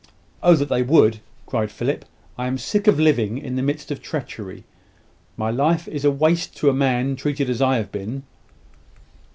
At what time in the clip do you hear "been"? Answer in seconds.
7.91-8.23